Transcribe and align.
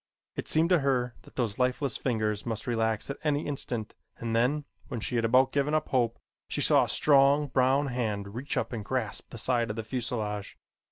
It 0.35 0.47
seemed 0.47 0.69
to 0.69 0.79
her 0.79 1.13
that 1.21 1.35
those 1.35 1.59
lifeless 1.59 1.95
fingers 1.95 2.43
must 2.43 2.65
relax 2.65 3.11
at 3.11 3.19
any 3.23 3.45
instant 3.45 3.93
and 4.17 4.35
then, 4.35 4.65
when 4.87 4.99
she 4.99 5.15
had 5.15 5.23
about 5.25 5.51
given 5.51 5.75
up 5.75 5.89
hope, 5.89 6.17
she 6.47 6.59
saw 6.59 6.83
a 6.85 6.89
strong 6.89 7.45
brown 7.49 7.85
hand 7.85 8.33
reach 8.33 8.57
up 8.57 8.73
and 8.73 8.83
grasp 8.83 9.29
the 9.29 9.37
side 9.37 9.69
of 9.69 9.75
the 9.75 9.83
fuselage. 9.83 10.57